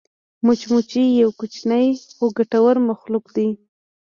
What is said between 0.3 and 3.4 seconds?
مچمچۍ یو کوچنی خو ګټور مخلوق